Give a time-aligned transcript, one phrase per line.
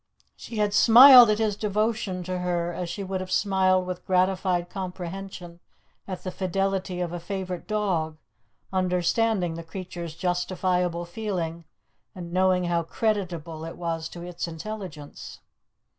[0.35, 4.67] She had smiled at his devotion to her as she would have smiled with gratified
[4.67, 5.59] comprehension
[6.07, 8.17] at the fidelity of a favourite dog,
[8.73, 11.65] understanding the creature's justifiable feeling,
[12.15, 15.39] and knowing how creditable it was to its intelligence.